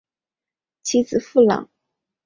[0.81, 1.69] 其子苻朗。